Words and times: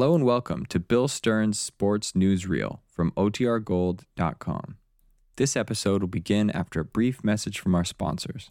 Hello 0.00 0.14
and 0.14 0.24
welcome 0.24 0.64
to 0.64 0.80
Bill 0.80 1.08
Stern's 1.08 1.60
Sports 1.60 2.12
Newsreel 2.12 2.78
from 2.86 3.10
OTRGold.com. 3.18 4.78
This 5.36 5.56
episode 5.56 6.00
will 6.00 6.08
begin 6.08 6.50
after 6.52 6.80
a 6.80 6.86
brief 6.86 7.22
message 7.22 7.58
from 7.58 7.74
our 7.74 7.84
sponsors. 7.84 8.50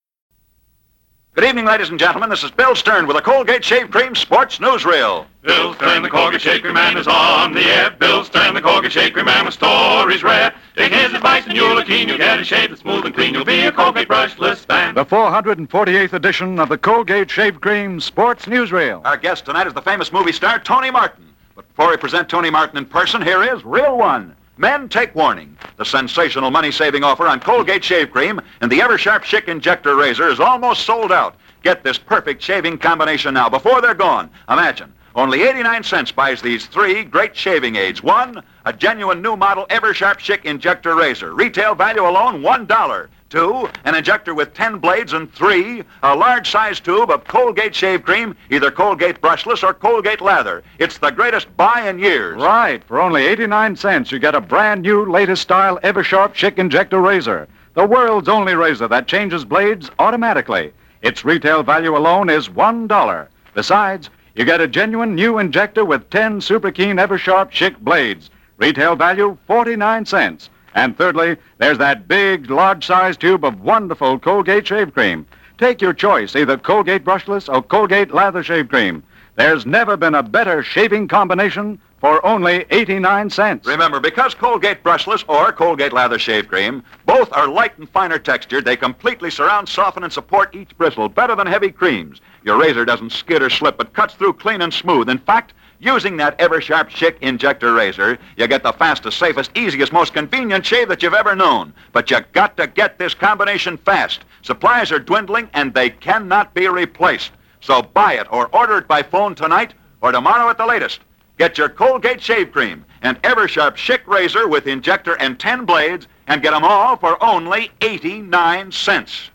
Good 1.33 1.45
evening, 1.45 1.63
ladies 1.63 1.87
and 1.87 1.97
gentlemen. 1.97 2.29
This 2.29 2.43
is 2.43 2.51
Bill 2.51 2.75
Stern 2.75 3.07
with 3.07 3.15
the 3.15 3.21
Colgate 3.21 3.63
Shave 3.63 3.89
Cream 3.89 4.15
Sports 4.15 4.57
Newsreel. 4.57 5.25
Bill 5.43 5.73
Stern, 5.75 6.03
the 6.03 6.09
Colgate 6.09 6.41
Shave 6.41 6.61
Cream 6.61 6.73
Man 6.73 6.97
is 6.97 7.07
on 7.07 7.53
the 7.53 7.61
air. 7.61 7.89
Bill 7.89 8.25
Stern, 8.25 8.53
the 8.53 8.61
Colgate 8.61 8.91
Shave 8.91 9.13
Cream 9.13 9.27
Man 9.27 9.45
with 9.45 9.53
stories 9.53 10.23
rare. 10.23 10.53
Take 10.75 10.91
his 10.91 11.13
advice 11.13 11.45
and 11.47 11.55
you'll 11.55 11.73
look 11.73 11.87
keen. 11.87 12.09
You'll 12.09 12.17
get 12.17 12.37
a 12.37 12.43
shave 12.43 12.67
that's 12.67 12.81
smooth 12.81 13.05
and 13.05 13.15
clean. 13.15 13.33
You'll 13.33 13.45
be 13.45 13.61
a 13.61 13.71
Colgate 13.71 14.09
brushless 14.09 14.67
man. 14.67 14.93
The 14.93 15.05
448th 15.05 16.11
edition 16.11 16.59
of 16.59 16.67
the 16.67 16.77
Colgate 16.77 17.31
Shave 17.31 17.61
Cream 17.61 18.01
Sports 18.01 18.45
Newsreel. 18.47 19.01
Our 19.05 19.15
guest 19.15 19.45
tonight 19.45 19.67
is 19.67 19.73
the 19.73 19.81
famous 19.81 20.11
movie 20.11 20.33
star 20.33 20.59
Tony 20.59 20.91
Martin. 20.91 21.33
But 21.55 21.65
before 21.69 21.91
we 21.91 21.95
present 21.95 22.27
Tony 22.27 22.49
Martin 22.49 22.77
in 22.77 22.85
person, 22.85 23.21
here 23.21 23.41
is 23.41 23.63
Reel 23.63 23.97
One. 23.97 24.35
Men, 24.61 24.89
take 24.89 25.15
warning. 25.15 25.57
The 25.77 25.85
sensational 25.85 26.51
money-saving 26.51 27.03
offer 27.03 27.25
on 27.25 27.39
Colgate 27.39 27.83
Shave 27.83 28.11
Cream 28.11 28.39
and 28.61 28.71
the 28.71 28.77
Eversharp 28.77 29.21
Schick 29.21 29.47
Injector 29.47 29.95
Razor 29.95 30.27
is 30.27 30.39
almost 30.39 30.85
sold 30.85 31.11
out. 31.11 31.35
Get 31.63 31.83
this 31.83 31.97
perfect 31.97 32.43
shaving 32.43 32.77
combination 32.77 33.33
now 33.33 33.49
before 33.49 33.81
they're 33.81 33.95
gone. 33.95 34.29
Imagine. 34.49 34.93
Only 35.15 35.41
89 35.41 35.81
cents 35.81 36.11
buys 36.11 36.43
these 36.43 36.67
three 36.67 37.03
great 37.03 37.35
shaving 37.35 37.75
aids. 37.75 38.03
One, 38.03 38.43
a 38.63 38.71
genuine 38.71 39.19
new 39.19 39.35
model 39.35 39.65
Eversharp 39.71 40.19
Schick 40.19 40.45
Injector 40.45 40.93
Razor. 40.93 41.33
Retail 41.33 41.73
value 41.73 42.07
alone, 42.07 42.43
$1. 42.43 43.07
Two, 43.31 43.69
an 43.85 43.95
injector 43.95 44.35
with 44.35 44.53
10 44.53 44.79
blades. 44.79 45.13
And 45.13 45.33
three, 45.33 45.83
a 46.03 46.13
large 46.13 46.51
size 46.51 46.81
tube 46.81 47.09
of 47.09 47.23
Colgate 47.23 47.73
shave 47.73 48.03
cream, 48.03 48.35
either 48.49 48.69
Colgate 48.69 49.21
brushless 49.21 49.63
or 49.63 49.73
Colgate 49.73 50.19
lather. 50.19 50.63
It's 50.79 50.97
the 50.97 51.11
greatest 51.11 51.47
buy 51.55 51.87
in 51.87 51.97
years. 51.97 52.35
Right. 52.41 52.83
For 52.83 52.99
only 52.99 53.25
89 53.25 53.77
cents, 53.77 54.11
you 54.11 54.19
get 54.19 54.35
a 54.35 54.41
brand 54.41 54.81
new, 54.81 55.09
latest 55.09 55.43
style 55.43 55.79
Eversharp 55.81 56.33
Schick 56.33 56.57
Injector 56.57 56.99
Razor. 56.99 57.47
The 57.73 57.85
world's 57.85 58.27
only 58.27 58.53
razor 58.53 58.89
that 58.89 59.07
changes 59.07 59.45
blades 59.45 59.89
automatically. 59.97 60.73
Its 61.01 61.23
retail 61.23 61.63
value 61.63 61.95
alone 61.95 62.29
is 62.29 62.49
$1. 62.49 63.27
Besides, 63.53 64.09
you 64.35 64.43
get 64.43 64.59
a 64.59 64.67
genuine 64.67 65.15
new 65.15 65.37
injector 65.37 65.85
with 65.85 66.09
10 66.09 66.41
super 66.41 66.69
keen 66.69 66.97
Eversharp 66.97 67.49
Schick 67.51 67.77
blades. 67.77 68.29
Retail 68.57 68.97
value 68.97 69.37
49 69.47 70.05
cents. 70.05 70.49
And 70.73 70.97
thirdly, 70.97 71.37
there's 71.57 71.77
that 71.79 72.07
big, 72.07 72.49
large-sized 72.49 73.19
tube 73.19 73.43
of 73.43 73.61
wonderful 73.61 74.19
Colgate 74.19 74.67
shave 74.67 74.93
cream. 74.93 75.25
Take 75.57 75.81
your 75.81 75.93
choice, 75.93 76.35
either 76.35 76.57
Colgate 76.57 77.03
brushless 77.03 77.53
or 77.53 77.61
Colgate 77.61 78.13
lather 78.13 78.41
shave 78.41 78.69
cream. 78.69 79.03
There's 79.35 79.65
never 79.65 79.95
been 79.97 80.15
a 80.15 80.23
better 80.23 80.63
shaving 80.63 81.07
combination 81.07 81.79
for 81.99 82.25
only 82.25 82.65
89 82.71 83.29
cents. 83.29 83.67
Remember, 83.67 83.99
because 83.99 84.33
Colgate 84.33 84.83
brushless 84.83 85.23
or 85.27 85.51
Colgate 85.51 85.93
lather 85.93 86.17
shave 86.17 86.47
cream, 86.47 86.83
both 87.05 87.31
are 87.31 87.47
light 87.47 87.77
and 87.77 87.87
finer 87.89 88.17
textured, 88.17 88.65
they 88.65 88.75
completely 88.75 89.29
surround, 89.29 89.69
soften, 89.69 90.03
and 90.03 90.11
support 90.11 90.55
each 90.55 90.75
bristle 90.77 91.07
better 91.09 91.35
than 91.35 91.47
heavy 91.47 91.71
creams. 91.71 92.19
Your 92.43 92.59
razor 92.59 92.85
doesn't 92.85 93.11
skid 93.11 93.43
or 93.43 93.51
slip, 93.51 93.77
but 93.77 93.93
cuts 93.93 94.15
through 94.15 94.33
clean 94.33 94.61
and 94.61 94.73
smooth. 94.73 95.09
In 95.09 95.19
fact, 95.19 95.53
using 95.81 96.15
that 96.17 96.37
Eversharp 96.37 96.89
Schick 96.89 97.17
Injector 97.21 97.73
Razor, 97.73 98.17
you 98.37 98.47
get 98.47 98.63
the 98.63 98.71
fastest, 98.71 99.17
safest, 99.17 99.51
easiest, 99.57 99.91
most 99.91 100.13
convenient 100.13 100.65
shave 100.65 100.87
that 100.87 101.01
you've 101.01 101.13
ever 101.13 101.35
known. 101.35 101.73
But 101.91 102.09
you 102.11 102.19
got 102.31 102.55
to 102.57 102.67
get 102.67 102.97
this 102.97 103.13
combination 103.13 103.77
fast. 103.77 104.21
Supplies 104.43 104.91
are 104.91 104.99
dwindling, 104.99 105.49
and 105.53 105.73
they 105.73 105.89
cannot 105.89 106.53
be 106.53 106.67
replaced. 106.67 107.31
So 107.59 107.81
buy 107.81 108.13
it 108.13 108.27
or 108.31 108.55
order 108.55 108.77
it 108.77 108.87
by 108.87 109.03
phone 109.03 109.35
tonight 109.35 109.73
or 110.01 110.11
tomorrow 110.11 110.49
at 110.49 110.57
the 110.57 110.65
latest. 110.65 111.01
Get 111.37 111.57
your 111.57 111.69
Colgate 111.69 112.21
shave 112.21 112.51
cream 112.51 112.85
and 113.01 113.21
Eversharp 113.23 113.75
Schick 113.75 114.05
razor 114.05 114.47
with 114.47 114.67
injector 114.67 115.15
and 115.15 115.39
10 115.39 115.65
blades 115.65 116.07
and 116.27 116.41
get 116.41 116.51
them 116.51 116.63
all 116.63 116.97
for 116.97 117.23
only 117.23 117.71
89 117.81 118.71
cents. 118.71 119.31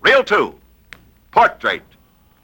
Reel 0.00 0.22
2. 0.22 0.54
Portrait 1.32 1.82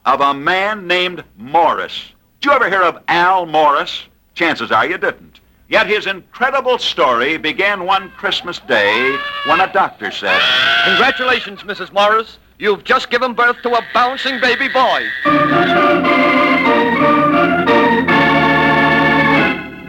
of 0.05 0.21
a 0.21 0.35
man 0.35 0.87
named 0.87 1.25
Morris. 1.37 2.14
Did 2.45 2.51
you 2.51 2.57
ever 2.57 2.69
hear 2.69 2.83
of 2.83 3.03
Al 3.09 3.47
Morris? 3.47 4.05
Chances 4.35 4.71
are 4.71 4.85
you 4.87 4.99
didn't. 4.99 5.41
Yet 5.71 5.87
his 5.87 6.07
incredible 6.07 6.77
story 6.79 7.39
began 7.39 7.87
one 7.87 8.11
Christmas 8.19 8.59
day 8.59 9.17
when 9.47 9.63
a 9.63 9.73
doctor 9.73 10.11
said, 10.11 10.39
Congratulations, 10.85 11.61
Mrs. 11.61 11.91
Morris. 11.91 12.37
You've 12.59 12.85
just 12.85 13.09
given 13.09 13.33
birth 13.33 13.57
to 13.63 13.71
a 13.71 13.83
bouncing 13.95 14.43
baby 14.43 14.69
boy. 14.69 15.09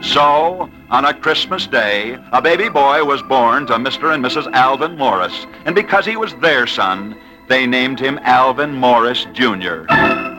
So, 0.01 0.69
on 0.89 1.03
a 1.03 1.13
Christmas 1.13 1.67
day, 1.67 2.17
a 2.31 2.41
baby 2.41 2.69
boy 2.69 3.03
was 3.03 3.21
born 3.23 3.67
to 3.67 3.73
Mr. 3.73 4.13
and 4.13 4.23
Mrs. 4.23 4.49
Alvin 4.53 4.97
Morris. 4.97 5.45
And 5.65 5.75
because 5.75 6.05
he 6.05 6.15
was 6.15 6.33
their 6.35 6.67
son, 6.67 7.17
they 7.47 7.67
named 7.67 7.99
him 7.99 8.19
Alvin 8.23 8.73
Morris 8.73 9.25
Jr. 9.33 9.85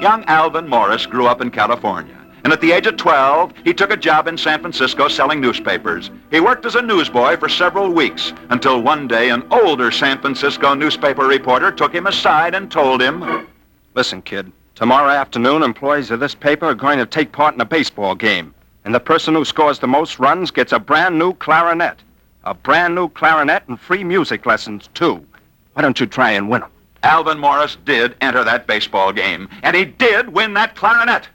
Young 0.00 0.24
Alvin 0.26 0.68
Morris 0.68 1.06
grew 1.06 1.26
up 1.26 1.40
in 1.40 1.50
California. 1.50 2.16
And 2.44 2.52
at 2.52 2.60
the 2.60 2.70
age 2.70 2.86
of 2.86 2.96
12, 2.96 3.54
he 3.64 3.74
took 3.74 3.90
a 3.90 3.96
job 3.96 4.28
in 4.28 4.38
San 4.38 4.60
Francisco 4.60 5.08
selling 5.08 5.40
newspapers. 5.40 6.10
He 6.30 6.38
worked 6.38 6.64
as 6.64 6.76
a 6.76 6.82
newsboy 6.82 7.38
for 7.38 7.48
several 7.48 7.90
weeks 7.90 8.32
until 8.50 8.82
one 8.82 9.08
day 9.08 9.30
an 9.30 9.44
older 9.50 9.90
San 9.90 10.20
Francisco 10.20 10.74
newspaper 10.74 11.26
reporter 11.26 11.72
took 11.72 11.92
him 11.92 12.06
aside 12.06 12.54
and 12.54 12.70
told 12.70 13.02
him, 13.02 13.48
Listen, 13.94 14.22
kid. 14.22 14.52
Tomorrow 14.76 15.10
afternoon, 15.10 15.62
employees 15.62 16.10
of 16.10 16.20
this 16.20 16.34
paper 16.34 16.66
are 16.66 16.74
going 16.74 16.98
to 16.98 17.06
take 17.06 17.32
part 17.32 17.54
in 17.54 17.60
a 17.60 17.64
baseball 17.64 18.14
game. 18.14 18.54
And 18.84 18.94
the 18.94 19.00
person 19.00 19.34
who 19.34 19.44
scores 19.44 19.78
the 19.80 19.88
most 19.88 20.20
runs 20.20 20.50
gets 20.52 20.70
a 20.70 20.78
brand 20.78 21.18
new 21.18 21.34
clarinet. 21.34 21.98
A 22.44 22.54
brand 22.54 22.94
new 22.94 23.08
clarinet 23.08 23.64
and 23.66 23.80
free 23.80 24.04
music 24.04 24.46
lessons, 24.46 24.88
too. 24.94 25.26
Why 25.72 25.82
don't 25.82 25.98
you 25.98 26.06
try 26.06 26.30
and 26.30 26.48
win 26.48 26.62
'em? 26.62 26.70
Alvin 27.06 27.38
Morris 27.38 27.76
did 27.84 28.16
enter 28.20 28.42
that 28.42 28.66
baseball 28.66 29.12
game, 29.12 29.48
and 29.62 29.76
he 29.76 29.84
did 29.84 30.28
win 30.30 30.54
that 30.54 30.74
clarinet. 30.74 31.28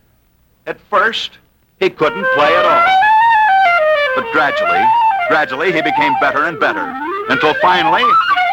At 0.68 0.82
first, 0.90 1.38
he 1.80 1.90
couldn't 1.90 2.26
play 2.36 2.54
at 2.54 2.66
all. 2.66 2.98
But 4.18 4.30
gradually, 4.34 4.84
gradually, 5.30 5.72
he 5.72 5.82
became 5.82 6.14
better 6.20 6.44
and 6.44 6.60
better, 6.60 6.94
until 7.30 7.54
finally, 7.62 8.04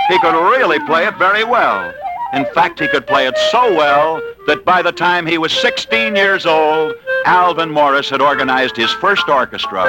he 0.09 0.19
could 0.21 0.33
really 0.49 0.79
play 0.87 1.07
it 1.09 1.17
very 1.17 1.43
well. 1.43 1.93
In 2.35 2.47
fact, 2.55 2.79
he 2.79 2.87
could 2.87 3.09
play 3.09 3.27
it 3.27 3.37
so 3.51 3.75
well 3.75 4.23
that 4.47 4.65
by 4.65 4.81
the 4.81 4.93
time 4.93 5.27
he 5.27 5.39
was 5.39 5.53
16 5.53 6.15
years 6.15 6.47
old, 6.47 6.95
Alvin 7.25 7.71
Morris 7.71 8.11
had 8.11 8.23
organized 8.23 8.77
his 8.77 8.93
first 8.93 9.29
orchestra. 9.29 9.83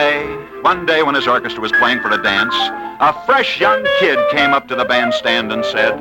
Day, 0.00 0.24
one 0.62 0.86
day 0.86 1.02
when 1.02 1.14
his 1.14 1.26
orchestra 1.26 1.60
was 1.60 1.72
playing 1.72 2.00
for 2.00 2.10
a 2.10 2.22
dance, 2.22 2.54
a 3.00 3.12
fresh 3.26 3.60
young 3.60 3.86
kid 3.98 4.18
came 4.30 4.52
up 4.52 4.66
to 4.68 4.74
the 4.74 4.84
bandstand 4.84 5.52
and 5.52 5.64
said, 5.64 6.00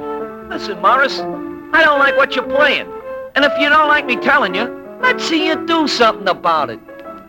Listen, 0.50 0.82
Morris, 0.82 1.20
I 1.20 1.84
don't 1.84 2.00
like 2.00 2.16
what 2.16 2.36
you're 2.36 2.48
playing. 2.48 2.90
And 3.36 3.44
if 3.44 3.52
you 3.60 3.68
don't 3.70 3.88
like 3.88 4.06
me 4.06 4.16
telling 4.16 4.56
you, 4.56 4.66
let's 5.02 5.24
see 5.24 5.48
you 5.48 5.66
do 5.66 5.88
something 5.88 6.28
about 6.28 6.70
it. 6.70 6.80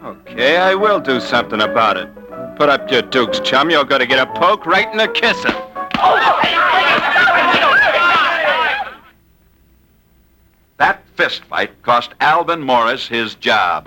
Okay, 0.04 0.56
I 0.56 0.74
will 0.74 1.00
do 1.00 1.20
something 1.20 1.60
about 1.60 1.96
it. 1.96 2.08
Put 2.56 2.68
up 2.68 2.90
your 2.90 3.02
dukes, 3.02 3.40
chum. 3.40 3.70
You're 3.70 3.84
going 3.84 4.00
to 4.00 4.06
get 4.06 4.20
a 4.20 4.32
poke 4.40 4.64
right 4.64 4.90
in 4.90 4.98
the 4.98 5.08
kisser. 5.08 5.52
That 10.78 11.02
fist 11.16 11.44
fight 11.44 11.82
cost 11.82 12.14
Alvin 12.20 12.62
Morris 12.62 13.06
his 13.06 13.34
job. 13.34 13.86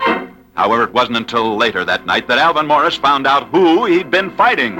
However, 0.54 0.84
it 0.84 0.92
wasn't 0.92 1.16
until 1.16 1.56
later 1.56 1.84
that 1.84 2.06
night 2.06 2.28
that 2.28 2.38
Alvin 2.38 2.66
Morris 2.66 2.96
found 2.96 3.26
out 3.26 3.48
who 3.48 3.86
he'd 3.86 4.10
been 4.10 4.30
fighting. 4.36 4.76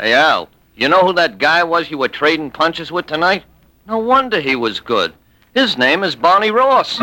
Hey, 0.00 0.14
Al, 0.14 0.48
you 0.76 0.88
know 0.88 1.00
who 1.00 1.12
that 1.14 1.38
guy 1.38 1.62
was 1.62 1.90
you 1.90 1.98
were 1.98 2.08
trading 2.08 2.50
punches 2.50 2.90
with 2.90 3.06
tonight? 3.06 3.44
No 3.86 3.98
wonder 3.98 4.40
he 4.40 4.56
was 4.56 4.80
good. 4.80 5.12
His 5.54 5.76
name 5.76 6.04
is 6.04 6.14
Barney 6.14 6.50
Ross. 6.50 7.00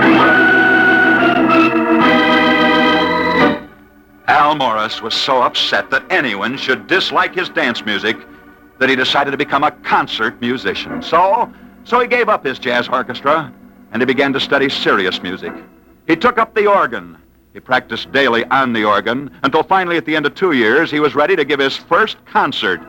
Al 4.28 4.56
Morris 4.56 5.02
was 5.02 5.14
so 5.14 5.42
upset 5.42 5.90
that 5.92 6.04
anyone 6.10 6.58
should 6.58 6.88
dislike 6.88 7.36
his 7.36 7.50
dance 7.50 7.86
music 7.86 8.18
that 8.80 8.90
he 8.90 8.96
decided 8.96 9.32
to 9.32 9.38
become 9.38 9.64
a 9.64 9.72
concert 9.72 10.40
musician. 10.42 11.02
So, 11.02 11.52
so 11.84 12.00
he 12.00 12.08
gave 12.08 12.30
up 12.30 12.44
his 12.44 12.58
jazz 12.60 12.88
orchestra 12.88 13.54
and 13.92 14.02
he 14.02 14.06
began 14.06 14.34
to 14.34 14.40
study 14.40 14.70
serious 14.70 15.22
music. 15.22 15.54
He 16.08 16.16
took 16.16 16.38
up 16.38 16.56
the 16.56 16.68
organ. 16.68 17.18
He 17.56 17.62
practiced 17.62 18.12
daily 18.12 18.44
on 18.52 18.74
the 18.74 18.84
organ 18.84 19.32
until 19.44 19.64
finally, 19.64 19.96
at 19.96 20.04
the 20.04 20.14
end 20.14 20.26
of 20.26 20.36
two 20.36 20.52
years, 20.52 20.92
he 20.92 21.00
was 21.00 21.16
ready 21.16 21.38
to 21.38 21.46
give 21.46 21.62
his 21.62 21.78
first 21.78 22.18
concert. 22.26 22.82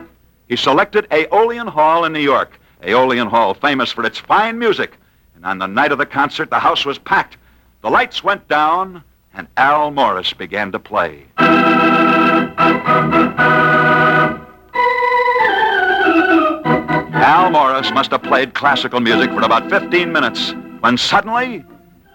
He 0.49 0.57
selected 0.57 1.07
Aeolian 1.09 1.67
Hall 1.67 2.03
in 2.03 2.11
New 2.11 2.19
York. 2.19 2.59
Aeolian 2.83 3.29
Hall, 3.29 3.53
famous 3.53 3.93
for 3.93 4.05
its 4.05 4.19
fine 4.19 4.59
music. 4.59 4.97
And 5.35 5.45
on 5.45 5.57
the 5.57 5.67
night 5.67 5.93
of 5.93 5.99
the 5.99 6.05
concert, 6.05 6.49
the 6.49 6.59
house 6.59 6.83
was 6.83 6.97
packed. 6.99 7.37
The 7.81 7.89
lights 7.89 8.25
went 8.25 8.45
down, 8.49 9.05
and 9.33 9.47
Al 9.55 9.89
Morris 9.89 10.33
began 10.33 10.73
to 10.73 10.79
play. 10.79 11.23
Al 17.13 17.51
Morris 17.51 17.89
must 17.91 18.11
have 18.11 18.23
played 18.23 18.53
classical 18.53 18.99
music 18.99 19.29
for 19.31 19.43
about 19.43 19.69
15 19.69 20.11
minutes 20.11 20.53
when 20.81 20.97
suddenly, 20.97 21.63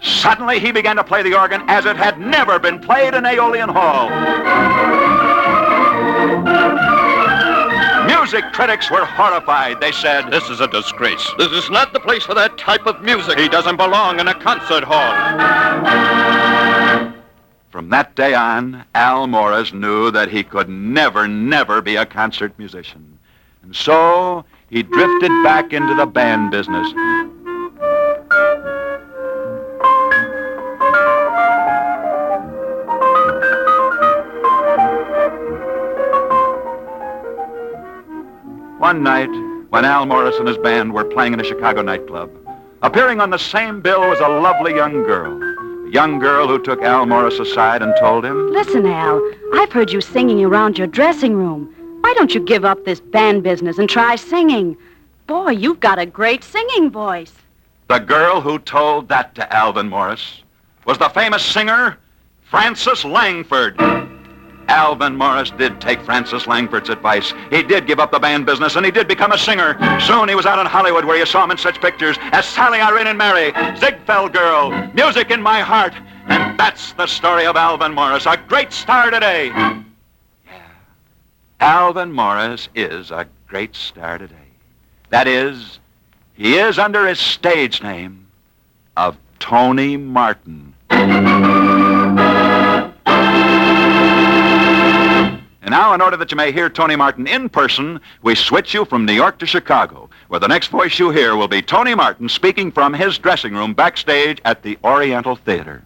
suddenly 0.03 0.59
he 0.59 0.71
began 0.71 0.95
to 0.97 1.03
play 1.03 1.23
the 1.23 1.37
organ 1.37 1.63
as 1.67 1.85
it 1.85 1.95
had 1.95 2.19
never 2.19 2.59
been 2.59 2.79
played 2.79 3.13
in 3.13 3.25
Aeolian 3.25 3.69
Hall. 3.69 4.09
Music 8.05 8.43
critics 8.53 8.89
were 8.91 9.05
horrified. 9.05 9.79
They 9.81 9.91
said, 9.91 10.29
This 10.29 10.49
is 10.49 10.61
a 10.61 10.67
disgrace. 10.67 11.29
This 11.37 11.51
is 11.51 11.69
not 11.69 11.93
the 11.93 11.99
place 11.99 12.23
for 12.23 12.33
that 12.33 12.57
type 12.57 12.85
of 12.85 13.01
music. 13.01 13.37
He 13.37 13.47
doesn't 13.49 13.77
belong 13.77 14.19
in 14.19 14.27
a 14.27 14.33
concert 14.33 14.83
hall. 14.83 15.13
From 17.69 17.89
that 17.89 18.15
day 18.15 18.33
on, 18.33 18.85
Al 18.93 19.27
Morris 19.27 19.73
knew 19.73 20.11
that 20.11 20.29
he 20.29 20.43
could 20.43 20.69
never, 20.69 21.27
never 21.27 21.81
be 21.81 21.95
a 21.95 22.05
concert 22.05 22.53
musician. 22.59 23.17
And 23.63 23.75
so 23.75 24.45
he 24.69 24.83
drifted 24.83 25.31
back 25.43 25.73
into 25.73 25.95
the 25.95 26.05
band 26.05 26.51
business. 26.51 26.87
One 38.83 39.01
night, 39.01 39.29
when 39.69 39.85
Al 39.85 40.05
Morris 40.05 40.35
and 40.39 40.45
his 40.45 40.57
band 40.57 40.93
were 40.93 41.05
playing 41.05 41.31
in 41.31 41.39
a 41.39 41.43
Chicago 41.45 41.81
nightclub, 41.81 42.29
appearing 42.81 43.21
on 43.21 43.29
the 43.29 43.37
same 43.39 43.79
bill 43.79 44.01
was 44.01 44.19
a 44.19 44.27
lovely 44.27 44.75
young 44.75 45.03
girl. 45.03 45.41
A 45.87 45.89
young 45.89 46.19
girl 46.19 46.49
who 46.49 46.61
took 46.61 46.81
Al 46.81 47.05
Morris 47.05 47.39
aside 47.39 47.81
and 47.81 47.93
told 47.97 48.25
him, 48.25 48.51
Listen, 48.51 48.85
Al, 48.85 49.21
I've 49.53 49.71
heard 49.71 49.93
you 49.93 50.01
singing 50.01 50.43
around 50.43 50.77
your 50.77 50.87
dressing 50.87 51.33
room. 51.33 51.73
Why 52.01 52.13
don't 52.13 52.35
you 52.35 52.41
give 52.41 52.65
up 52.65 52.83
this 52.83 52.99
band 52.99 53.41
business 53.41 53.77
and 53.77 53.89
try 53.89 54.17
singing? 54.17 54.75
Boy, 55.27 55.51
you've 55.51 55.79
got 55.79 55.97
a 55.97 56.05
great 56.05 56.43
singing 56.43 56.91
voice. 56.91 57.31
The 57.87 57.99
girl 57.99 58.41
who 58.41 58.59
told 58.59 59.07
that 59.07 59.33
to 59.35 59.55
Alvin 59.55 59.87
Morris 59.87 60.41
was 60.85 60.97
the 60.97 61.07
famous 61.07 61.41
singer, 61.41 61.97
Frances 62.41 63.05
Langford. 63.05 63.79
Alvin 64.67 65.15
Morris 65.15 65.51
did 65.51 65.79
take 65.81 66.01
Frances 66.01 66.47
Langford's 66.47 66.89
advice. 66.89 67.33
He 67.49 67.63
did 67.63 67.87
give 67.87 67.99
up 67.99 68.11
the 68.11 68.19
band 68.19 68.45
business 68.45 68.75
and 68.75 68.85
he 68.85 68.91
did 68.91 69.07
become 69.07 69.31
a 69.31 69.37
singer. 69.37 69.77
Soon 69.99 70.29
he 70.29 70.35
was 70.35 70.45
out 70.45 70.59
in 70.59 70.65
Hollywood 70.65 71.05
where 71.05 71.17
you 71.17 71.25
saw 71.25 71.43
him 71.43 71.51
in 71.51 71.57
such 71.57 71.79
pictures 71.81 72.17
as 72.31 72.45
Sally, 72.45 72.79
Irene, 72.79 73.07
and 73.07 73.17
Mary, 73.17 73.51
Ziegfeld 73.77 74.33
Girl, 74.33 74.71
Music 74.93 75.31
in 75.31 75.41
My 75.41 75.61
Heart. 75.61 75.93
And 76.27 76.57
that's 76.59 76.93
the 76.93 77.07
story 77.07 77.45
of 77.45 77.55
Alvin 77.55 77.93
Morris, 77.93 78.25
a 78.25 78.37
great 78.47 78.71
star 78.71 79.11
today. 79.11 79.47
Yeah. 79.47 79.83
Alvin 81.59 82.11
Morris 82.11 82.69
is 82.75 83.11
a 83.11 83.27
great 83.47 83.75
star 83.75 84.17
today. 84.17 84.35
That 85.09 85.27
is, 85.27 85.79
he 86.33 86.55
is 86.55 86.79
under 86.79 87.07
his 87.07 87.19
stage 87.19 87.83
name 87.83 88.27
of 88.97 89.17
Tony 89.39 89.97
Martin. 89.97 90.73
Now, 95.73 95.95
in 95.95 96.01
order 96.01 96.17
that 96.17 96.29
you 96.29 96.37
may 96.37 96.51
hear 96.51 96.69
Tony 96.69 96.95
Martin 96.95 97.25
in 97.25 97.49
person, 97.49 97.99
we 98.21 98.35
switch 98.35 98.75
you 98.75 98.85
from 98.85 99.07
New 99.07 99.13
York 99.13 99.39
to 99.39 99.47
Chicago, 99.47 100.07
where 100.27 100.39
the 100.39 100.47
next 100.47 100.67
voice 100.67 100.99
you 100.99 101.09
hear 101.09 101.35
will 101.35 101.47
be 101.47 101.63
Tony 101.63 101.95
Martin 101.95 102.29
speaking 102.29 102.71
from 102.71 102.93
his 102.93 103.17
dressing 103.17 103.55
room 103.55 103.73
backstage 103.73 104.39
at 104.45 104.61
the 104.61 104.77
Oriental 104.83 105.35
Theater. 105.35 105.83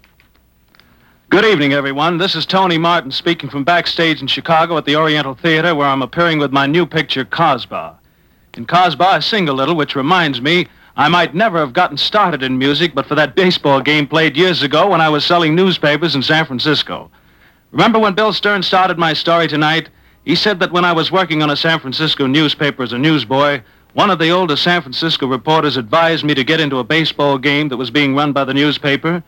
Good 1.30 1.46
evening, 1.46 1.72
everyone. 1.72 2.18
This 2.18 2.36
is 2.36 2.46
Tony 2.46 2.78
Martin 2.78 3.12
speaking 3.12 3.50
from 3.50 3.64
backstage 3.64 4.20
in 4.20 4.28
Chicago 4.28 4.76
at 4.76 4.84
the 4.84 4.98
Oriental 4.98 5.36
Theater, 5.36 5.74
where 5.74 5.88
I'm 5.88 6.02
appearing 6.02 6.38
with 6.38 6.52
my 6.52 6.66
new 6.66 6.86
picture, 6.86 7.24
Casbah. 7.24 7.98
In 8.56 8.66
Casbah, 8.66 9.06
I 9.06 9.20
sing 9.22 9.48
a 9.48 9.54
little, 9.54 9.78
which 9.78 9.96
reminds 9.96 10.42
me 10.42 10.68
I 10.98 11.08
might 11.08 11.34
never 11.34 11.60
have 11.60 11.72
gotten 11.72 11.96
started 11.96 12.44
in 12.44 12.58
music 12.58 12.94
but 12.94 13.06
for 13.06 13.16
that 13.16 13.36
baseball 13.36 13.80
game 13.80 14.06
played 14.06 14.36
years 14.36 14.64
ago 14.64 14.90
when 14.90 15.00
I 15.00 15.08
was 15.08 15.24
selling 15.24 15.56
newspapers 15.56 16.14
in 16.14 16.24
San 16.24 16.46
Francisco. 16.46 17.10
Remember 17.78 18.00
when 18.00 18.16
Bill 18.16 18.34
Stern 18.34 18.64
started 18.64 18.98
my 18.98 19.14
story 19.14 19.48
tonight? 19.48 19.90
He 20.26 20.34
said 20.34 20.60
that 20.62 20.72
when 20.72 20.84
I 20.84 20.94
was 20.94 21.12
working 21.12 21.44
on 21.44 21.52
a 21.52 21.56
San 21.56 21.80
Francisco 21.80 22.26
newspaper 22.26 22.82
as 22.82 22.92
a 22.92 22.98
newsboy, 22.98 23.62
one 23.94 24.10
of 24.10 24.18
the 24.18 24.32
older 24.32 24.56
San 24.56 24.82
Francisco 24.82 25.28
reporters 25.28 25.78
advised 25.78 26.26
me 26.26 26.34
to 26.34 26.44
get 26.44 26.60
into 26.60 26.80
a 26.80 26.84
baseball 26.84 27.38
game 27.38 27.70
that 27.70 27.78
was 27.78 27.92
being 27.92 28.16
run 28.16 28.34
by 28.34 28.46
the 28.46 28.54
newspaper. 28.56 29.24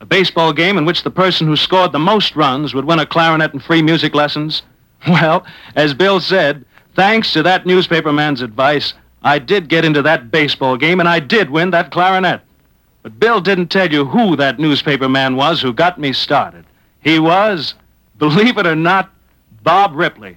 A 0.00 0.04
baseball 0.04 0.52
game 0.52 0.78
in 0.78 0.84
which 0.84 1.04
the 1.04 1.12
person 1.12 1.46
who 1.46 1.54
scored 1.54 1.92
the 1.92 2.00
most 2.00 2.34
runs 2.34 2.74
would 2.74 2.86
win 2.86 2.98
a 2.98 3.06
clarinet 3.06 3.52
and 3.52 3.62
free 3.62 3.82
music 3.82 4.14
lessons. 4.16 4.62
Well, 5.06 5.46
as 5.76 5.94
Bill 5.94 6.18
said, 6.18 6.64
thanks 6.96 7.32
to 7.34 7.42
that 7.44 7.66
newspaperman's 7.66 8.42
advice, 8.42 8.94
I 9.22 9.38
did 9.38 9.68
get 9.68 9.84
into 9.84 10.02
that 10.02 10.32
baseball 10.32 10.76
game 10.76 10.98
and 10.98 11.08
I 11.08 11.20
did 11.20 11.50
win 11.50 11.70
that 11.70 11.92
clarinet. 11.92 12.40
But 13.04 13.20
Bill 13.20 13.40
didn't 13.40 13.68
tell 13.68 13.92
you 13.92 14.04
who 14.04 14.34
that 14.36 14.58
newspaperman 14.58 15.36
was 15.36 15.62
who 15.62 15.72
got 15.72 16.00
me 16.00 16.12
started. 16.12 16.64
He 17.00 17.18
was, 17.18 17.74
believe 18.22 18.56
it 18.56 18.68
or 18.68 18.76
not, 18.76 19.10
Bob 19.64 19.96
Ripley. 19.96 20.36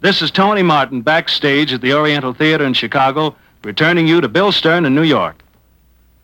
This 0.00 0.22
is 0.22 0.30
Tony 0.30 0.62
Martin 0.62 1.02
backstage 1.02 1.70
at 1.70 1.82
the 1.82 1.92
Oriental 1.92 2.32
Theater 2.32 2.64
in 2.64 2.72
Chicago, 2.72 3.36
returning 3.62 4.08
you 4.08 4.22
to 4.22 4.28
Bill 4.28 4.50
Stern 4.50 4.86
in 4.86 4.94
New 4.94 5.02
York. 5.02 5.36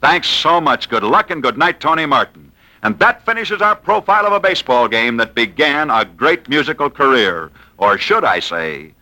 Thanks 0.01 0.29
so 0.29 0.59
much. 0.59 0.89
Good 0.89 1.03
luck 1.03 1.31
and 1.31 1.43
good 1.43 1.59
night, 1.59 1.81
Tony 1.81 2.07
Martin. 2.07 2.51
And 2.83 2.99
that 2.99 3.27
finishes 3.27 3.61
our 3.61 3.77
profile 3.77 4.25
of 4.25 4.33
a 4.33 4.41
baseball 4.41 4.89
game 4.89 5.19
that 5.19 5.35
began 5.35 5.91
a 5.91 6.07
great 6.07 6.49
musical 6.49 6.89
career. 6.89 7.51
Or 7.77 7.99
should 7.99 8.25
I 8.25 8.41
say, 8.41 8.95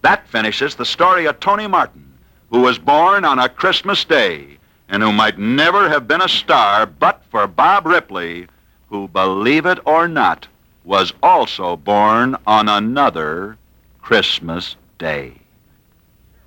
that 0.00 0.26
finishes 0.28 0.74
the 0.74 0.86
story 0.86 1.26
of 1.26 1.38
Tony 1.38 1.66
Martin, 1.66 2.14
who 2.48 2.62
was 2.62 2.78
born 2.78 3.26
on 3.26 3.38
a 3.38 3.50
Christmas 3.50 4.06
day 4.06 4.56
and 4.88 5.02
who 5.02 5.12
might 5.12 5.38
never 5.38 5.90
have 5.90 6.08
been 6.08 6.22
a 6.22 6.30
star 6.30 6.86
but 6.86 7.22
for 7.30 7.46
Bob 7.46 7.84
Ripley, 7.84 8.46
who, 8.88 9.06
believe 9.08 9.66
it 9.66 9.80
or 9.84 10.08
not, 10.08 10.48
was 10.88 11.12
also 11.22 11.76
born 11.76 12.34
on 12.46 12.66
another 12.66 13.58
Christmas 14.00 14.74
day. 14.96 15.34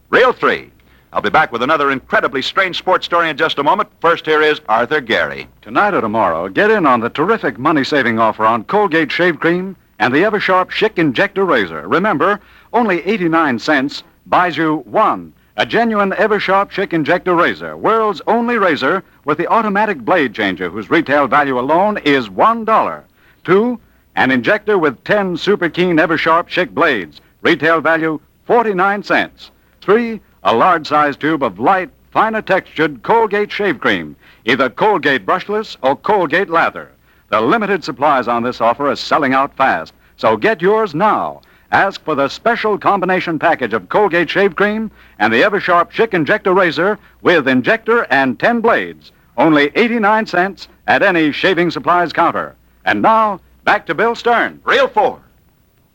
Reel 0.10 0.34
3. 0.34 0.72
I'll 1.14 1.22
be 1.22 1.30
back 1.30 1.52
with 1.52 1.62
another 1.62 1.92
incredibly 1.92 2.42
strange 2.42 2.76
sports 2.76 3.06
story 3.06 3.30
in 3.30 3.38
just 3.38 3.60
a 3.60 3.64
moment. 3.64 3.90
First, 4.00 4.26
here 4.26 4.42
is 4.42 4.60
Arthur 4.68 5.00
Gary. 5.00 5.48
Tonight 5.62 5.94
or 5.94 6.02
tomorrow, 6.02 6.50
get 6.50 6.72
in 6.72 6.88
on 6.88 7.02
the 7.02 7.10
terrific 7.12 7.60
money-saving 7.60 8.18
offer 8.18 8.44
on 8.44 8.64
Colgate 8.64 9.12
Shave 9.12 9.40
Cream 9.40 9.76
and 10.00 10.12
the 10.12 10.24
Eversharp 10.24 10.72
Schick 10.72 10.98
Injector 10.98 11.46
Razor. 11.46 11.88
Remember, 11.88 12.40
only 12.74 13.04
89 13.04 13.60
cents 13.60 14.02
buys 14.26 14.58
you 14.58 14.78
one, 14.78 15.34
a 15.56 15.68
genuine 15.68 16.14
Eversharp 16.14 16.72
Schick 16.72 16.94
Injector 16.94 17.36
Razor, 17.36 17.78
world's 17.78 18.24
only 18.26 18.58
razor 18.58 19.04
with 19.24 19.38
the 19.38 19.48
automatic 19.48 20.00
blade 20.00 20.34
changer 20.34 20.72
whose 20.72 20.90
retail 20.90 21.28
value 21.28 21.60
alone 21.60 22.00
is 22.00 22.28
$1. 22.28 23.04
Two, 23.44 23.80
an 24.16 24.32
injector 24.32 24.78
with 24.78 25.04
10 25.04 25.38
super 25.38 25.70
keen 25.70 25.98
Eversharp 25.98 26.50
Schick 26.50 26.74
blades, 26.74 27.22
retail 27.42 27.82
value 27.82 28.20
49 28.46 29.04
cents. 29.04 29.52
Three, 29.82 30.20
a 30.44 30.54
large 30.56 30.88
size 30.88 31.16
tube 31.16 31.44
of 31.44 31.60
light, 31.60 31.90
finer 32.12 32.42
textured 32.42 33.04
Colgate 33.04 33.52
shave 33.52 33.80
cream, 33.80 34.16
either 34.46 34.70
Colgate 34.70 35.26
brushless 35.26 35.78
or 35.82 35.96
Colgate 35.96 36.50
lather. 36.50 36.92
The 37.30 37.40
limited 37.40 37.84
supplies 37.84 38.28
on 38.28 38.44
this 38.44 38.60
offer 38.60 38.90
are 38.90 38.96
selling 38.96 39.34
out 39.34 39.56
fast, 39.56 39.94
so 40.18 40.36
get 40.36 40.62
yours 40.62 40.94
now. 40.94 41.42
Ask 41.72 42.04
for 42.04 42.16
the 42.16 42.28
special 42.28 42.78
combination 42.78 43.40
package 43.40 43.74
of 43.74 43.88
Colgate 43.88 44.30
shave 44.30 44.58
cream 44.58 44.92
and 45.20 45.32
the 45.32 45.42
Eversharp 45.42 45.92
Schick 45.92 46.14
Injector 46.14 46.54
Razor 46.54 47.00
with 47.22 47.48
injector 47.48 48.06
and 48.10 48.38
10 48.38 48.60
blades. 48.60 49.14
Only 49.38 49.72
89 49.76 50.26
cents 50.26 50.68
at 50.88 51.02
any 51.02 51.32
shaving 51.32 51.72
supplies 51.72 52.12
counter. 52.12 52.56
And 52.84 53.02
now, 53.02 53.40
back 53.64 53.86
to 53.86 53.96
Bill 53.96 54.16
Stern. 54.16 54.62
Reel 54.64 54.88
4. 54.88 55.22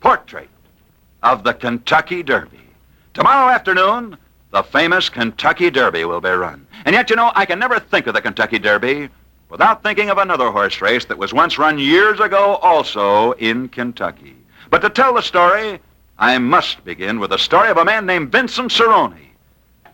Portrait 0.00 0.48
of 1.22 1.44
the 1.44 1.54
Kentucky 1.54 2.22
Derby. 2.22 2.60
Tomorrow 3.14 3.50
afternoon, 3.50 4.16
the 4.50 4.62
famous 4.62 5.08
Kentucky 5.08 5.70
Derby 5.70 6.04
will 6.04 6.20
be 6.20 6.30
run. 6.30 6.66
And 6.84 6.94
yet, 6.94 7.10
you 7.10 7.16
know, 7.16 7.32
I 7.34 7.46
can 7.46 7.58
never 7.58 7.78
think 7.78 8.06
of 8.06 8.14
the 8.14 8.22
Kentucky 8.22 8.58
Derby 8.58 9.08
without 9.48 9.82
thinking 9.82 10.10
of 10.10 10.18
another 10.18 10.50
horse 10.50 10.80
race 10.80 11.04
that 11.06 11.18
was 11.18 11.32
once 11.32 11.58
run 11.58 11.78
years 11.78 12.20
ago 12.20 12.56
also 12.56 13.32
in 13.32 13.68
Kentucky. 13.68 14.36
But 14.70 14.82
to 14.82 14.90
tell 14.90 15.14
the 15.14 15.22
story, 15.22 15.80
I 16.18 16.38
must 16.38 16.84
begin 16.84 17.20
with 17.20 17.30
the 17.30 17.38
story 17.38 17.68
of 17.68 17.76
a 17.76 17.84
man 17.84 18.06
named 18.06 18.32
Vincent 18.32 18.70
Cerrone. 18.70 19.18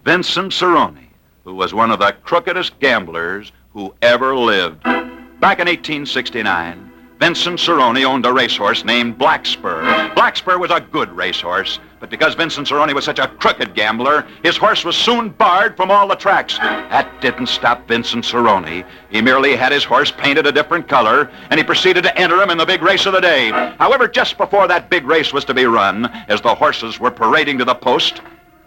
Vincent 0.05 0.53
Cerrone, 0.53 1.07
who 1.45 1.55
was 1.55 1.75
one 1.75 1.91
of 1.91 1.99
the 1.99 2.15
crookedest 2.25 2.79
gamblers 2.81 3.53
who 3.73 3.95
ever 4.03 4.37
lived. 4.37 4.83
Back 4.83 5.59
in 5.59 5.67
1869, 5.67 6.92
Vincent 7.23 7.61
Cerrone 7.61 8.05
owned 8.05 8.27
a 8.27 8.33
racehorse 8.33 8.85
named 8.85 9.17
Blackspur. 9.17 10.13
Blackspur 10.17 10.59
was 10.59 10.73
a 10.73 10.81
good 10.81 11.09
racehorse, 11.13 11.79
but 12.01 12.11
because 12.11 12.35
Vincent 12.35 12.67
Cerrone 12.67 12.93
was 12.97 13.05
such 13.05 13.21
a 13.21 13.29
crooked 13.29 13.75
gambler, 13.77 14.27
his 14.43 14.57
horse 14.57 14.85
was 14.85 14.97
soon 14.97 15.29
barred 15.29 15.77
from 15.77 15.89
all 15.89 16.09
the 16.09 16.17
tracks. 16.17 16.59
That 16.59 17.21
didn't 17.21 17.47
stop 17.47 17.87
Vincent 17.87 18.25
Cerrone. 18.25 18.85
He 19.09 19.23
merely 19.23 19.55
had 19.55 19.71
his 19.71 19.85
horse 19.85 20.11
painted 20.11 20.49
a 20.49 20.53
different 20.53 20.89
color, 20.89 21.31
and 21.51 21.59
he 21.59 21.65
proceeded 21.65 22.03
to 22.03 22.19
enter 22.19 22.43
him 22.43 22.51
in 22.51 22.59
the 22.59 22.67
big 22.67 22.83
race 22.83 23.07
of 23.07 23.13
the 23.13 23.21
day. 23.21 23.51
However, 23.79 24.09
just 24.09 24.37
before 24.37 24.67
that 24.67 24.91
big 24.91 25.07
race 25.07 25.33
was 25.33 25.45
to 25.45 25.55
be 25.55 25.65
run, 25.65 26.07
as 26.27 26.41
the 26.41 26.53
horses 26.53 26.99
were 26.99 27.13
parading 27.13 27.57
to 27.59 27.65
the 27.65 27.77
post, 27.77 28.21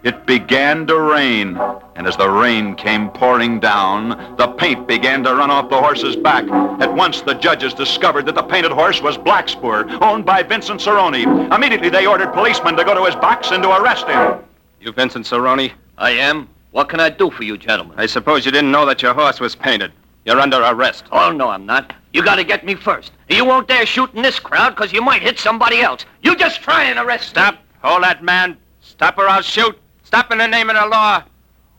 it 0.05 0.23
began 0.27 0.85
to 0.85 0.99
rain, 0.99 1.57
and 1.95 2.05
as 2.05 2.15
the 2.15 2.29
rain 2.29 2.75
came 2.75 3.09
pouring 3.09 3.59
down, 3.59 4.35
the 4.37 4.47
paint 4.49 4.87
began 4.87 5.23
to 5.23 5.33
run 5.33 5.49
off 5.49 5.67
the 5.71 5.81
horse's 5.81 6.15
back. 6.15 6.43
At 6.79 6.93
once, 6.93 7.21
the 7.21 7.33
judges 7.33 7.73
discovered 7.73 8.27
that 8.27 8.35
the 8.35 8.43
painted 8.43 8.71
horse 8.71 9.01
was 9.01 9.17
Blackspur, 9.17 9.99
owned 10.03 10.23
by 10.23 10.43
Vincent 10.43 10.79
Cerrone. 10.79 11.51
Immediately, 11.51 11.89
they 11.89 12.05
ordered 12.05 12.33
policemen 12.33 12.75
to 12.75 12.83
go 12.83 12.93
to 12.93 13.03
his 13.03 13.15
box 13.15 13.49
and 13.49 13.63
to 13.63 13.81
arrest 13.81 14.05
him. 14.05 14.43
You 14.79 14.91
Vincent 14.91 15.25
Cerrone? 15.25 15.71
I 15.97 16.11
am. 16.11 16.49
What 16.69 16.87
can 16.87 16.99
I 16.99 17.09
do 17.09 17.31
for 17.31 17.41
you, 17.41 17.57
gentlemen? 17.57 17.97
I 17.97 18.05
suppose 18.05 18.45
you 18.45 18.51
didn't 18.51 18.71
know 18.71 18.85
that 18.85 19.01
your 19.01 19.15
horse 19.15 19.39
was 19.39 19.55
painted. 19.55 19.91
You're 20.23 20.39
under 20.39 20.61
arrest. 20.61 21.05
Oh, 21.11 21.31
no, 21.31 21.49
I'm 21.49 21.65
not. 21.65 21.95
You 22.13 22.23
gotta 22.23 22.43
get 22.43 22.63
me 22.63 22.75
first. 22.75 23.11
You 23.27 23.43
won't 23.43 23.67
dare 23.67 23.87
shoot 23.87 24.13
in 24.13 24.21
this 24.21 24.37
crowd 24.37 24.75
because 24.75 24.93
you 24.93 25.01
might 25.01 25.23
hit 25.23 25.39
somebody 25.39 25.81
else. 25.81 26.05
You 26.21 26.35
just 26.35 26.61
try 26.61 26.83
and 26.83 26.99
arrest 26.99 27.23
me. 27.23 27.41
Stop. 27.41 27.57
Hold 27.81 28.03
that 28.03 28.23
man. 28.23 28.55
Stop 28.81 29.17
or 29.17 29.27
I'll 29.27 29.41
shoot. 29.41 29.75
Stop 30.15 30.31
in 30.31 30.37
the 30.37 30.47
name 30.47 30.69
of 30.69 30.77
the 30.77 30.85
law. 30.85 31.21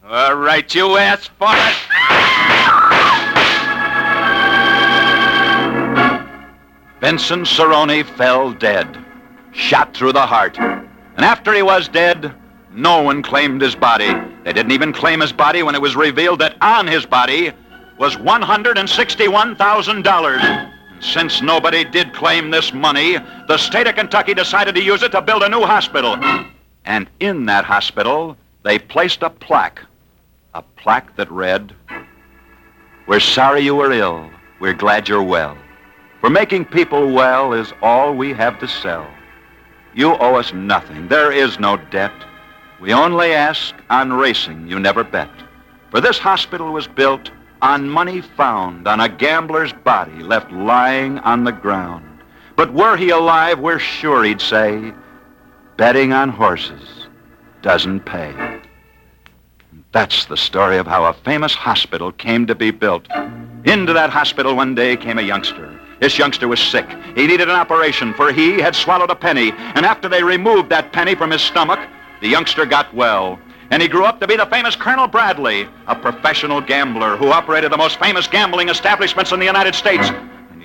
All 0.05 0.35
right, 0.35 0.75
you 0.75 0.99
asked 0.99 1.31
for 1.38 1.49
it. 1.49 1.76
Vincent 7.00 7.47
Cerrone 7.47 8.05
fell 8.05 8.52
dead, 8.52 9.02
shot 9.52 9.97
through 9.97 10.12
the 10.12 10.26
heart. 10.26 10.59
And 10.59 11.25
after 11.25 11.55
he 11.55 11.62
was 11.62 11.88
dead, 11.88 12.35
no 12.75 13.00
one 13.00 13.23
claimed 13.23 13.62
his 13.62 13.75
body. 13.75 14.12
They 14.45 14.52
didn't 14.52 14.73
even 14.73 14.93
claim 14.93 15.21
his 15.21 15.33
body 15.33 15.62
when 15.62 15.75
it 15.75 15.81
was 15.81 15.97
revealed 15.97 16.40
that 16.40 16.57
on 16.61 16.87
his 16.87 17.07
body 17.07 17.52
was 17.99 18.16
$161,000. 18.16 20.40
And 20.40 20.71
Since 21.02 21.40
nobody 21.40 21.85
did 21.85 22.12
claim 22.12 22.50
this 22.50 22.75
money, 22.75 23.16
the 23.49 23.57
state 23.57 23.87
of 23.87 23.95
Kentucky 23.95 24.35
decided 24.35 24.75
to 24.75 24.83
use 24.83 25.02
it 25.02 25.12
to 25.12 25.23
build 25.23 25.43
a 25.43 25.49
new 25.49 25.62
hospital. 25.62 26.19
And 26.87 27.09
in 27.19 27.47
that 27.47 27.64
hospital, 27.64 28.37
they 28.62 28.78
placed 28.78 29.23
a 29.23 29.31
plaque. 29.31 29.81
A 30.55 30.62
plaque 30.62 31.14
that 31.16 31.31
read, 31.31 31.75
We're 33.07 33.21
sorry 33.21 33.61
you 33.61 33.75
were 33.75 33.93
ill. 33.93 34.31
We're 34.61 34.73
glad 34.73 35.09
you're 35.09 35.23
well. 35.23 35.59
For 36.21 36.31
making 36.31 36.64
people 36.66 37.12
well 37.12 37.52
is 37.52 37.73
all 37.83 38.14
we 38.14 38.33
have 38.33 38.59
to 38.61 38.69
sell. 38.69 39.07
You 39.95 40.14
owe 40.14 40.37
us 40.37 40.52
nothing. 40.52 41.09
There 41.09 41.31
is 41.31 41.59
no 41.59 41.76
debt. 41.76 42.12
We 42.81 42.93
only 42.93 43.33
ask 43.33 43.75
on 43.90 44.12
racing 44.12 44.69
you 44.69 44.78
never 44.78 45.05
bet. 45.05 45.31
For 45.90 46.00
this 46.00 46.19
hospital 46.19 46.73
was 46.73 46.87
built 46.87 47.31
on 47.62 47.88
money 47.88 48.21
found 48.21 48.87
on 48.87 49.00
a 49.00 49.09
gambler's 49.09 49.73
body 49.73 50.23
left 50.23 50.52
lying 50.52 51.19
on 51.21 51.45
the 51.45 51.52
ground. 51.52 52.05
But 52.55 52.73
were 52.73 52.97
he 52.97 53.11
alive, 53.11 53.59
we're 53.59 53.78
sure 53.78 54.25
he'd 54.25 54.40
say, 54.40 54.93
betting 55.76 56.12
on 56.12 56.30
horses 56.30 57.06
doesn't 57.62 58.00
pay. 58.00 58.35
That's 59.92 60.26
the 60.26 60.37
story 60.37 60.78
of 60.78 60.87
how 60.87 61.04
a 61.04 61.12
famous 61.12 61.54
hospital 61.54 62.12
came 62.12 62.47
to 62.47 62.54
be 62.54 62.71
built. 62.71 63.06
Into 63.64 63.92
that 63.92 64.11
hospital 64.11 64.54
one 64.54 64.75
day 64.75 64.97
came 64.97 65.18
a 65.18 65.23
youngster. 65.23 65.78
This 66.00 66.18
youngster 66.18 66.49
was 66.49 66.61
sick. 66.61 66.87
He 67.14 67.26
needed 67.26 67.49
an 67.49 67.56
operation, 67.56 68.12
for 68.14 68.33
he 68.33 68.61
had 68.61 68.76
swallowed 68.76 69.11
a 69.11 69.14
penny. 69.14 69.52
And 69.52 69.87
after 69.87 70.09
they 70.09 70.23
removed 70.23 70.68
that 70.71 70.92
penny 70.92 71.14
from 71.14 71.30
his 71.30 71.40
stomach, 71.40 71.80
the 72.21 72.28
youngster 72.28 72.66
got 72.66 72.92
well. 72.95 73.38
And 73.71 73.83
he 73.83 73.88
grew 73.88 74.04
up 74.04 74.21
to 74.21 74.26
be 74.26 74.37
the 74.37 74.47
famous 74.47 74.76
Colonel 74.76 75.09
Bradley, 75.09 75.66
a 75.87 75.97
professional 75.97 76.61
gambler 76.61 77.16
who 77.16 77.28
operated 77.28 77.73
the 77.73 77.76
most 77.76 77.99
famous 77.99 78.26
gambling 78.26 78.68
establishments 78.68 79.33
in 79.33 79.40
the 79.40 79.47
United 79.47 79.75
States. 79.75 80.11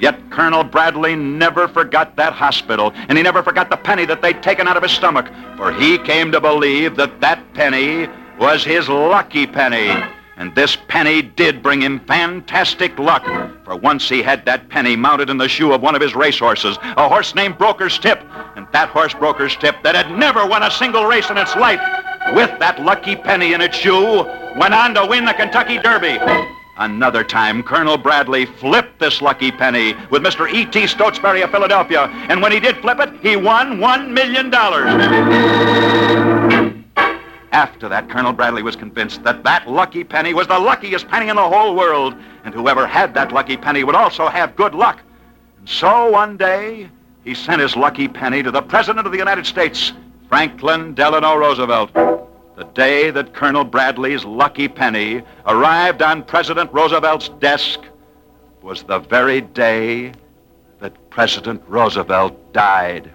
Yet 0.01 0.19
Colonel 0.31 0.63
Bradley 0.63 1.15
never 1.15 1.67
forgot 1.67 2.15
that 2.15 2.33
hospital, 2.33 2.91
and 2.95 3.17
he 3.17 3.23
never 3.23 3.43
forgot 3.43 3.69
the 3.69 3.77
penny 3.77 4.05
that 4.05 4.23
they'd 4.23 4.41
taken 4.41 4.67
out 4.67 4.75
of 4.75 4.83
his 4.83 4.91
stomach, 4.91 5.27
for 5.55 5.71
he 5.71 5.99
came 5.99 6.31
to 6.31 6.41
believe 6.41 6.95
that 6.95 7.21
that 7.21 7.53
penny 7.53 8.09
was 8.39 8.63
his 8.63 8.89
lucky 8.89 9.45
penny. 9.45 9.89
And 10.37 10.55
this 10.55 10.75
penny 10.87 11.21
did 11.21 11.61
bring 11.61 11.81
him 11.81 11.99
fantastic 11.99 12.97
luck. 12.97 13.23
For 13.63 13.75
once 13.75 14.09
he 14.09 14.23
had 14.23 14.43
that 14.45 14.69
penny 14.69 14.95
mounted 14.95 15.29
in 15.29 15.37
the 15.37 15.47
shoe 15.47 15.71
of 15.71 15.83
one 15.83 15.93
of 15.93 16.01
his 16.01 16.15
racehorses, 16.15 16.79
a 16.81 17.07
horse 17.07 17.35
named 17.35 17.59
Broker's 17.59 17.99
Tip. 17.99 18.23
And 18.55 18.65
that 18.73 18.89
horse, 18.89 19.13
Broker's 19.13 19.55
Tip, 19.55 19.75
that 19.83 19.93
had 19.93 20.09
never 20.17 20.47
won 20.47 20.63
a 20.63 20.71
single 20.71 21.05
race 21.05 21.29
in 21.29 21.37
its 21.37 21.55
life, 21.55 21.79
with 22.33 22.49
that 22.57 22.81
lucky 22.81 23.15
penny 23.15 23.53
in 23.53 23.61
its 23.61 23.77
shoe, 23.77 24.23
went 24.57 24.73
on 24.73 24.95
to 24.95 25.05
win 25.05 25.25
the 25.25 25.33
Kentucky 25.33 25.77
Derby. 25.77 26.17
Another 26.77 27.23
time, 27.23 27.61
Colonel 27.63 27.97
Bradley 27.97 28.45
flipped 28.45 28.99
this 28.99 29.21
lucky 29.21 29.51
penny 29.51 29.93
with 30.09 30.23
Mr. 30.23 30.51
E.T. 30.51 30.87
Stotesbury 30.87 31.41
of 31.41 31.51
Philadelphia. 31.51 32.07
And 32.29 32.41
when 32.41 32.51
he 32.51 32.59
did 32.59 32.77
flip 32.77 32.99
it, 32.99 33.13
he 33.21 33.35
won 33.35 33.79
one 33.79 34.13
million 34.13 34.49
dollars. 34.49 34.85
After 37.51 37.89
that, 37.89 38.09
Colonel 38.09 38.31
Bradley 38.31 38.63
was 38.63 38.77
convinced 38.77 39.23
that 39.23 39.43
that 39.43 39.69
lucky 39.69 40.05
penny 40.05 40.33
was 40.33 40.47
the 40.47 40.57
luckiest 40.57 41.07
penny 41.09 41.27
in 41.27 41.35
the 41.35 41.47
whole 41.47 41.75
world, 41.75 42.15
and 42.45 42.53
whoever 42.53 42.87
had 42.87 43.13
that 43.15 43.33
lucky 43.33 43.57
penny 43.57 43.83
would 43.83 43.95
also 43.95 44.27
have 44.27 44.55
good 44.55 44.73
luck. 44.73 45.01
And 45.59 45.67
so 45.67 46.09
one 46.09 46.37
day, 46.37 46.89
he 47.25 47.35
sent 47.35 47.61
his 47.61 47.75
lucky 47.75 48.07
penny 48.07 48.41
to 48.41 48.51
the 48.51 48.61
President 48.61 49.05
of 49.05 49.11
the 49.11 49.17
United 49.17 49.45
States, 49.45 49.91
Franklin 50.29 50.93
Delano 50.95 51.35
Roosevelt. 51.35 51.91
The 52.55 52.65
day 52.65 53.11
that 53.11 53.33
Colonel 53.33 53.63
Bradley's 53.63 54.25
lucky 54.25 54.67
penny 54.67 55.21
arrived 55.45 56.01
on 56.01 56.23
President 56.23 56.71
Roosevelt's 56.73 57.29
desk 57.39 57.79
was 58.61 58.83
the 58.83 58.99
very 58.99 59.41
day 59.41 60.11
that 60.79 61.09
President 61.09 61.61
Roosevelt 61.67 62.53
died. 62.53 63.09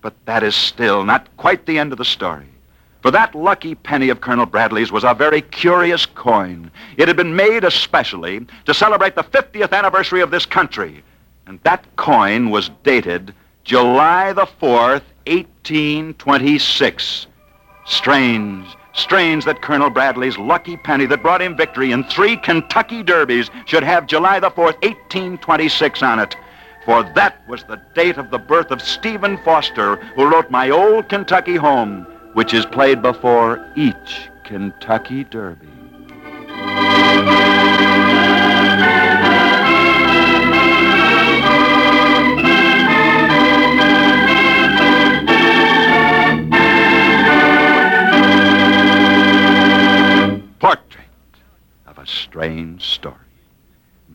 But 0.00 0.14
that 0.24 0.42
is 0.42 0.54
still 0.54 1.04
not 1.04 1.36
quite 1.36 1.66
the 1.66 1.78
end 1.78 1.90
of 1.90 1.98
the 1.98 2.04
story. 2.04 2.46
For 3.02 3.10
that 3.10 3.34
lucky 3.34 3.74
penny 3.74 4.10
of 4.10 4.20
Colonel 4.20 4.46
Bradley's 4.46 4.92
was 4.92 5.02
a 5.02 5.14
very 5.14 5.40
curious 5.40 6.06
coin. 6.06 6.70
It 6.96 7.08
had 7.08 7.16
been 7.16 7.34
made 7.34 7.64
especially 7.64 8.46
to 8.66 8.72
celebrate 8.72 9.16
the 9.16 9.24
50th 9.24 9.72
anniversary 9.72 10.20
of 10.20 10.30
this 10.30 10.46
country. 10.46 11.02
And 11.46 11.58
that 11.64 11.84
coin 11.96 12.50
was 12.50 12.70
dated 12.84 13.34
July 13.64 14.32
the 14.32 14.46
4th, 14.46 15.02
1826. 15.26 17.26
Strange, 17.84 18.66
strange 18.92 19.44
that 19.44 19.62
Colonel 19.62 19.90
Bradley's 19.90 20.38
lucky 20.38 20.76
penny 20.76 21.06
that 21.06 21.22
brought 21.22 21.42
him 21.42 21.56
victory 21.56 21.92
in 21.92 22.04
three 22.04 22.36
Kentucky 22.36 23.02
derbies 23.02 23.50
should 23.66 23.82
have 23.82 24.06
July 24.06 24.38
the 24.40 24.50
4th, 24.50 24.80
1826 24.82 26.02
on 26.02 26.20
it. 26.20 26.36
For 26.84 27.02
that 27.14 27.42
was 27.48 27.64
the 27.64 27.80
date 27.94 28.18
of 28.18 28.30
the 28.30 28.38
birth 28.38 28.70
of 28.70 28.82
Stephen 28.82 29.38
Foster, 29.44 29.96
who 30.14 30.30
wrote 30.30 30.50
My 30.50 30.70
Old 30.70 31.08
Kentucky 31.08 31.56
Home, 31.56 32.06
which 32.34 32.54
is 32.54 32.66
played 32.66 33.02
before 33.02 33.64
each 33.76 34.28
Kentucky 34.44 35.24
Derby. 35.24 35.68
Strange 52.12 52.84
story. 52.84 53.16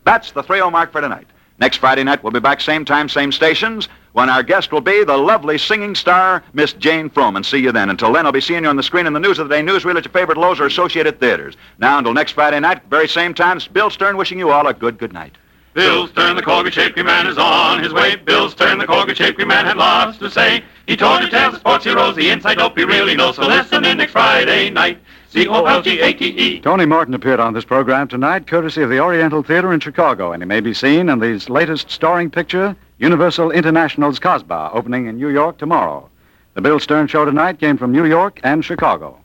That's 0.04 0.30
the 0.30 0.42
3 0.42 0.60
mark 0.70 0.92
for 0.92 1.00
tonight. 1.00 1.26
Next 1.58 1.78
Friday 1.78 2.04
night, 2.04 2.22
we'll 2.22 2.32
be 2.32 2.38
back 2.38 2.60
same 2.60 2.84
time, 2.84 3.08
same 3.08 3.32
stations, 3.32 3.88
when 4.12 4.30
our 4.30 4.44
guest 4.44 4.70
will 4.70 4.80
be 4.80 5.02
the 5.02 5.16
lovely 5.16 5.58
singing 5.58 5.96
star, 5.96 6.42
Miss 6.52 6.72
Jane 6.72 7.10
Froman. 7.10 7.44
See 7.44 7.58
you 7.58 7.72
then. 7.72 7.90
Until 7.90 8.12
then, 8.12 8.24
I'll 8.26 8.32
be 8.32 8.40
seeing 8.40 8.62
you 8.62 8.70
on 8.70 8.76
the 8.76 8.82
screen 8.82 9.06
in 9.06 9.12
the 9.12 9.20
News 9.20 9.40
of 9.40 9.48
the 9.48 9.56
Day 9.56 9.62
newsreel 9.62 9.96
at 9.96 10.04
your 10.04 10.12
favorite 10.12 10.38
Loew's 10.38 10.60
or 10.60 10.66
Associated 10.66 11.18
Theaters. 11.18 11.56
Now, 11.78 11.98
until 11.98 12.14
next 12.14 12.32
Friday 12.32 12.60
night, 12.60 12.82
very 12.88 13.08
same 13.08 13.34
time, 13.34 13.58
Bill 13.72 13.90
Stern 13.90 14.16
wishing 14.16 14.38
you 14.38 14.50
all 14.50 14.68
a 14.68 14.74
good, 14.74 14.98
good 14.98 15.12
night. 15.12 15.36
Bill 15.74 16.06
Stern, 16.08 16.36
the 16.36 16.42
Colgate 16.42 16.74
Shave 16.74 16.92
Cream 16.92 17.06
Man, 17.06 17.26
is 17.26 17.38
on 17.38 17.82
his 17.82 17.92
way. 17.92 18.16
Bill 18.16 18.48
Stern, 18.50 18.78
the 18.78 18.86
Colgate 18.86 19.16
Shave 19.16 19.34
Cream 19.34 19.48
Man, 19.48 19.64
had 19.64 19.76
lots 19.76 20.18
to 20.18 20.30
say. 20.30 20.62
He 20.86 20.96
told 20.96 21.22
you 21.22 21.28
tales 21.28 21.54
of 21.54 21.60
sports 21.60 21.84
heroes, 21.84 22.16
the 22.16 22.30
inside 22.30 22.58
dope 22.58 22.78
he 22.78 22.84
really 22.84 23.14
knows. 23.14 23.36
So 23.36 23.46
listen 23.46 23.84
in 23.84 23.98
next 23.98 24.12
Friday 24.12 24.70
night. 24.70 25.00
C-O-L-G-A-T-E. 25.30 26.60
Tony 26.60 26.86
Martin 26.86 27.12
appeared 27.12 27.38
on 27.38 27.52
this 27.52 27.64
program 27.64 28.08
tonight, 28.08 28.46
courtesy 28.46 28.82
of 28.82 28.88
the 28.88 28.98
Oriental 28.98 29.42
Theater 29.42 29.74
in 29.74 29.80
Chicago, 29.80 30.32
and 30.32 30.42
he 30.42 30.46
may 30.46 30.60
be 30.60 30.72
seen 30.72 31.10
in 31.10 31.20
his 31.20 31.50
latest 31.50 31.90
starring 31.90 32.30
picture, 32.30 32.74
Universal 32.96 33.50
International's 33.50 34.18
Casbah, 34.18 34.70
opening 34.72 35.06
in 35.06 35.18
New 35.18 35.28
York 35.28 35.58
tomorrow. 35.58 36.08
The 36.54 36.62
Bill 36.62 36.80
Stern 36.80 37.08
Show 37.08 37.26
tonight 37.26 37.60
came 37.60 37.76
from 37.76 37.92
New 37.92 38.06
York 38.06 38.40
and 38.42 38.64
Chicago. 38.64 39.18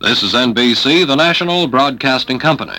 This 0.00 0.22
is 0.22 0.32
NBC, 0.32 1.06
the 1.08 1.16
national 1.16 1.66
broadcasting 1.66 2.38
company. 2.38 2.78